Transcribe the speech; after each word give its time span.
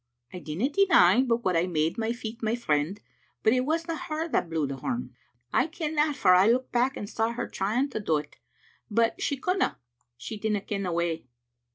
""I 0.33 0.39
dinna 0.39 0.67
deny 0.67 1.21
but 1.21 1.45
what 1.45 1.55
I 1.55 1.67
made 1.67 1.95
my 1.99 2.11
feet 2.11 2.41
my 2.41 2.55
friend, 2.55 2.99
but 3.43 3.53
it 3.53 3.59
wasna 3.67 3.95
her 3.95 4.27
that 4.29 4.49
blew 4.49 4.65
the 4.65 4.77
horn. 4.77 5.15
I 5.53 5.67
ken 5.67 5.93
that, 5.93 6.15
for 6.15 6.33
I 6.33 6.47
looked 6.47 6.71
back 6.71 6.97
and 6.97 7.07
saw 7.07 7.33
her 7.33 7.47
trying 7.47 7.87
to 7.91 7.99
do't, 7.99 8.35
but 8.89 9.21
she 9.21 9.37
couldna, 9.37 9.77
she 10.17 10.37
didna 10.37 10.61
ken 10.61 10.81
the 10.81 10.91
way. 10.91 11.27